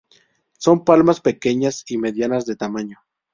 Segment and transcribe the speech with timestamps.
[0.57, 2.99] Son palmas pequeñas y medianas de tamaño.